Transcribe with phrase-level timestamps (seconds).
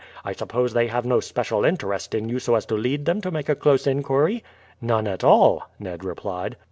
[0.25, 3.29] I suppose they have no special interest in you so as to lead them to
[3.29, 4.43] make a close inquiry?"
[4.81, 6.57] "None at all," Ned replied.